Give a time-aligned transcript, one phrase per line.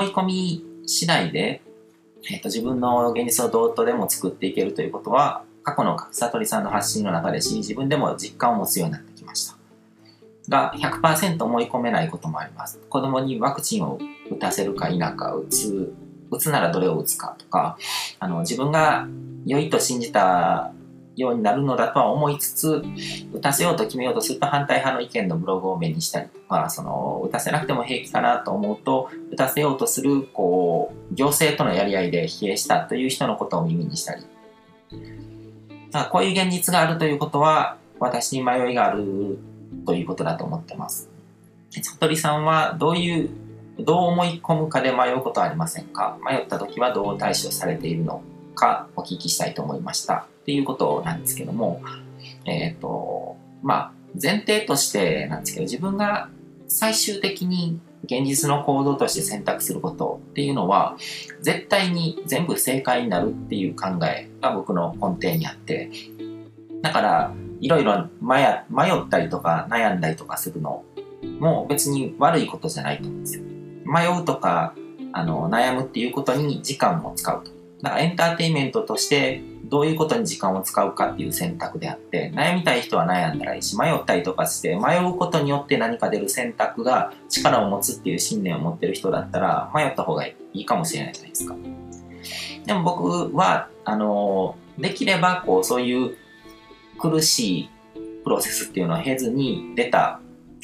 [0.00, 1.60] 思い込み次第で、
[2.30, 9.56] えっと、自分の現実をどうとでも作っていけるということは、過去の悟りさんの発信の中でし、自分でも実感を持つようになってきました。
[10.48, 12.78] が、100%思い込めないこともあります。
[12.88, 13.98] 子供にワクチンを
[14.30, 15.92] 打たせるか否か、打つ、
[16.30, 17.76] 打つならどれを打つかとか、
[18.18, 19.06] あの、自分が
[19.44, 20.72] 良いと信じた
[21.16, 22.82] ようになるのだとは思いつつ、
[23.32, 34.22] 打たせようと決めようとすると反対派の意見のブログを目にしたりとか、その、打たせなくても平気かなと思うと、打たせようとする、こう、行政とのやり合いで疲弊したという人のことを耳にしたり。
[36.10, 39.38] こういう現実があるということは、私に迷いがある
[39.84, 41.10] ということだと思ってます。
[41.70, 43.30] 悟りさんはどういう、
[43.78, 46.18] どう思い込むかで迷うことはありませんか？
[46.22, 48.22] 迷った時はどう対処されているの？
[48.60, 50.26] かお聞きしたいと思いました。
[50.42, 51.82] っていうことなんですけども、
[52.44, 56.28] えっ、ー、と、まあ、前提としてなんですけど、自分が
[56.68, 60.96] 最終的に現実の行動として選択することっていうのは、
[61.40, 65.90] 絶対に全部正解になるっていう考えが僕の根底にあって、
[66.82, 70.82] だから、いろいろ迷ったりとか悩んだりとかするの
[71.38, 73.44] も別に悪いことじゃないと思うんですよ。
[73.84, 74.74] 迷うとか、
[75.12, 77.59] あの、悩むっていうことに時間を使うと。
[77.82, 91.54] だからエンターテインメントとしてどういうことに時間を使うかっていう選択であって、悩みたい人は悩んだらいいし、迷ったりとかして、迷うことによって何か出る選択が力を持つっていう信念を持ってる人だったら、迷った方がいいかもしれないじゃないですか。
[92.66, 96.16] でも僕は、あの、できれば、こう、そういう
[96.98, 97.70] 苦しい
[98.24, 100.20] プロセスっていうのを経ずに出た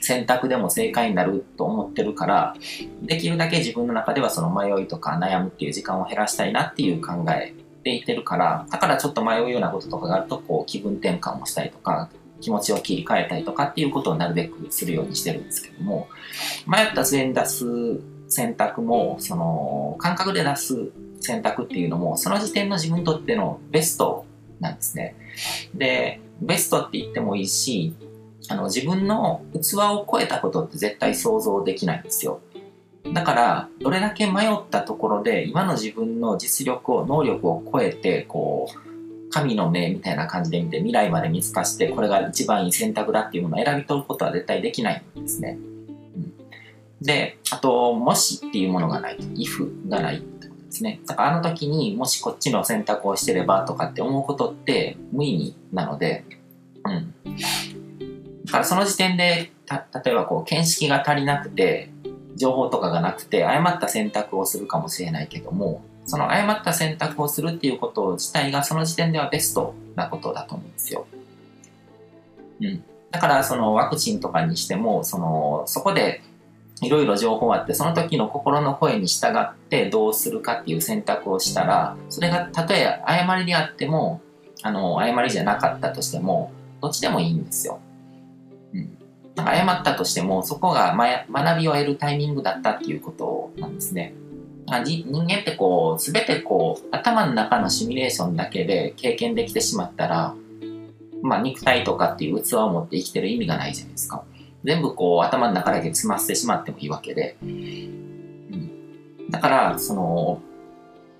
[0.00, 2.54] 選択でも正解になると思ってるから、
[3.02, 12.08] できるだけ自分の中ではその迷いとか悩むっていう時間を減らしたいなっていう考えでいてるから、だからちょっと迷うようなこととかがあると、こう気分転換をしたりとか、
[12.40, 16.08] 気持ちを切り替えたりとかっていうことをなるべくするようにしてるんですけども、
[16.66, 20.90] 迷った末に出す選択も、その感覚で出す
[21.20, 24.24] 選択っていうのも、その時点の自分にとってのベスト
[24.58, 25.16] なんですね。
[25.74, 27.94] で、ベストって言ってもいいし、
[28.50, 32.40] あの、自分の器を超えたことって絶対想像できないんですよ。
[33.14, 45.56] だから、どれだけ迷ったところで、今の自分の実力を、能力を超えて、こう、神の目みたいな感じで見て、未来まで見透かして、これが一番いい選択だっていうものを選び取ることは絶対できないんですね。
[45.56, 46.34] うん、
[47.00, 51.00] で、あと、もしっていうものがない、if がないってことですね。
[51.06, 56.24] だからあの時にもしこっちの選択をしてればとかって思うことって無意味なので、
[56.84, 57.14] うん。
[58.50, 61.90] からその時点で、た、例えばこう、見識が足りなくて、
[62.36, 71.06] 情報とかがなくて、誤った選択をするかもしれないけども、その誤った選択をするっていうこと自体がその時点ではベストなことだと思うんですよ。
[72.60, 72.82] うん。
[73.10, 76.22] だからそのワクチンとかにしても、その、そこで
[76.82, 84.20] いろいろ情報あって、その時の心の声に従ってどうするかっていう選択をしたら、それがたとえ誤りであっても、
[84.62, 87.80] あの、誤りじゃなかったとしても、どっちでもいいんですよ。
[89.34, 90.96] なんか謝ったとしても、そこが
[91.30, 94.14] 学びを得るタイミングだったっていうことなんですね。
[94.84, 100.34] 人間ってこう、すべてこう、頭の中のシミュレーションだけで経験できてしまったら、
[101.22, 104.24] まあ肉体とかっていう器を持って生きてる意味がないじゃないですか。
[104.64, 107.36] 全部こう頭の中だけ詰まってしまってもいいわけで。
[107.42, 110.40] うん、だから、その、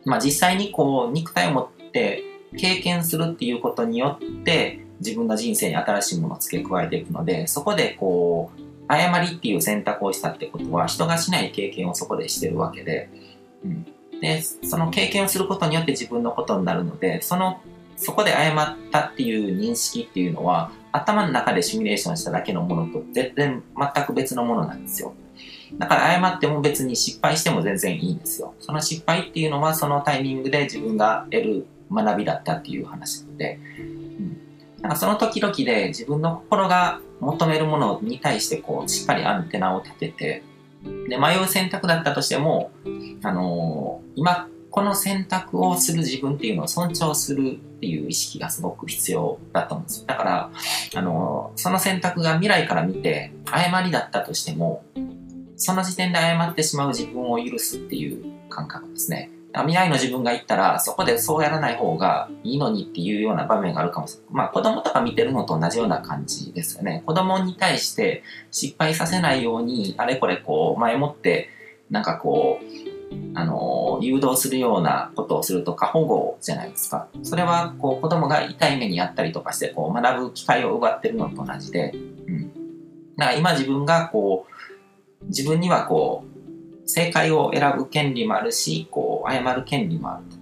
[0.05, 2.23] まあ実際にこう肉体を持って
[2.57, 13.09] 経験するっていうことによって、自分の人生に新しいものを付け加えていくので、そこでこう、誤りっていう選択をしたってことは、人がしない経験をそこでしてるわけで、
[13.65, 13.87] うん。
[14.21, 17.61] で、その経験をすることによって自分のことになるので、その、
[17.97, 25.15] そこで誤ったっていう認識っていうのは、頭の中でシミュレーションしただけのものと全然全く別のものなんですよ。
[25.79, 28.55] だから誤っても別に失敗しても全然いいんですよ。
[28.59, 33.61] その失敗っていうのはそのタイミングで自分が得る学びだったっていう話なので、
[34.83, 40.43] なんかその時々で自分の心が求めるものに対してこうしっかりアンテナを立てて、
[41.09, 42.71] で、迷う選択だったとしても、
[43.23, 50.07] あのー、今この選択をする自分っていうのを尊重するっていう意識がすごく必要だと思うんです。
[50.07, 50.51] だから、
[50.95, 54.85] あのー、その選択が未来から見て誤りだったとしても、
[55.57, 59.31] その時点で誤ってしまう自分を許すっていう感覚ですね。
[59.53, 64.29] 未来の自分が言ったら、そこでそうやらない方がいいのにっていうような場面があるかもしれない。
[64.31, 67.03] まあ子供とか見てるのと同じような感じですよね。
[67.07, 71.49] 子供に対して失敗させないように、あれこれこう前もって、
[71.91, 72.65] なんかこう、
[73.35, 77.09] あの、誘導するようなことをすると過保護じゃないですか。
[77.23, 82.49] それはこう子供が痛い目にあったりとかしてこう学ぶ機会を奪ってるのと同じで、うん。
[83.17, 86.30] だから今自分がこう、自分にはこう、
[86.91, 90.41] 正解を選ぶ権利もあるし、こう、誤る権利もあると。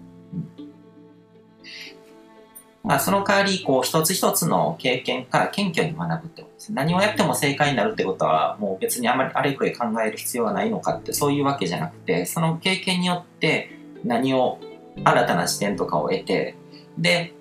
[2.84, 6.72] まあ、その代わり、こう、一つ一つの経験から謙虚に学ぶってことです。
[6.72, 13.70] 何をやっても正解になるってことは、もう別にあまりあれくらい考える必要はないのかって、そういうわけじゃなくて、その経験によって
[14.04, 14.58] 何を、
[15.04, 16.56] 新たな視点とかを得て、
[16.96, 17.32] で、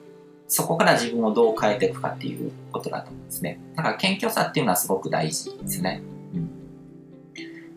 [0.47, 3.59] そこから自分をどう変えていくかっていうことだと思うんですね。
[3.75, 6.01] だから謙虚さっていうのはすごく大事ですね。
[6.33, 6.49] うん、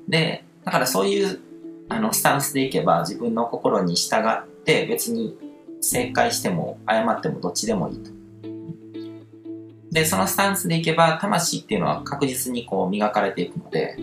[0.09, 1.41] で、だからそういう
[1.89, 5.37] あのスタンスでいけば自分の心に従って別に
[5.81, 8.11] 正解しても誤ってもどっちでもいいと。
[9.91, 13.97] で、そのスタンスでいけば魂っていうのは確実にこう磨かれていくので、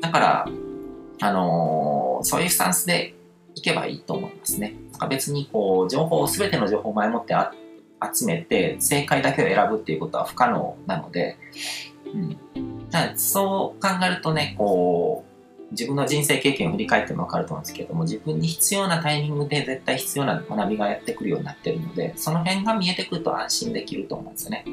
[0.00, 0.48] だから、
[1.20, 3.14] あのー、そういうスタンスで
[3.54, 4.74] いけばいいと思いますね。
[5.08, 7.34] 別にこう、情報を、すべての情報を前もって
[8.12, 11.36] 集めて、正解だけを選ぶっていうことは不可能なので、
[12.12, 12.73] うん。
[13.16, 15.34] そう考えるとね、こう、
[15.72, 24.64] 自分の人生経験を振り返ってもわかると思うんですけども、自分に必要なタイミングで絶対必要な学びがやってくるようになってるので、その辺が見えてくると安心できると思うんですよね。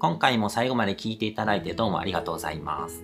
[0.00, 3.02] 今回も最後まで聞いていただいてどうもありがとうございます。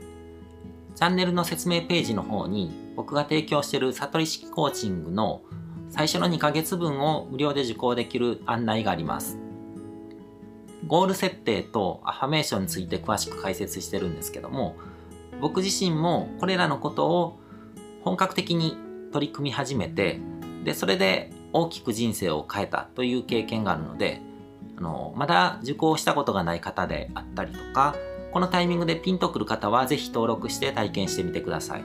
[0.94, 5.42] チャンネルの説明ページの方に僕が提供している悟り式コーチングの
[5.90, 9.38] 最初の2ヶ月分を無料で受講できる案内があります。
[10.86, 14.76] ゴール設定とアファメーションについて詳しく解説してるんですけども、
[15.40, 17.38] 僕自身もこれらのことを
[18.02, 18.76] 本格的に
[19.12, 20.20] 取り組み始めて、
[20.64, 24.20] で、それで大きく人生を変えたという経験があるので、
[24.76, 27.94] あのまだ受講したことがない方であったりとか
[28.32, 31.84] このタイミングでピンとくる方はぜひ登録して体験してみてください